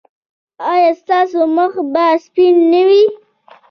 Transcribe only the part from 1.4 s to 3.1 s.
مخ به سپین نه وي؟